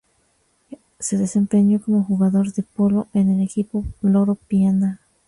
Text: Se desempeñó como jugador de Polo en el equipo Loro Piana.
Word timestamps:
Se 0.97 1.15
desempeñó 1.19 1.79
como 1.79 2.03
jugador 2.03 2.51
de 2.55 2.63
Polo 2.63 3.05
en 3.13 3.29
el 3.29 3.39
equipo 3.43 3.85
Loro 4.01 4.33
Piana. 4.33 4.99